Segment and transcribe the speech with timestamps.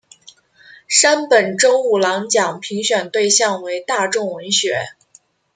[0.87, 4.87] 山本周五郎奖评选对象为大众文学。